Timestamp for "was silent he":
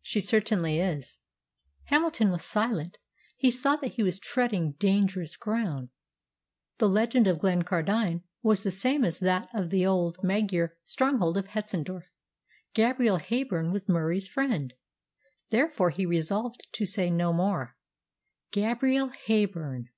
2.30-3.50